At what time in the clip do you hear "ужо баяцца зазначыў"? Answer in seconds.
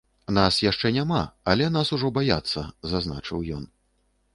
1.99-3.51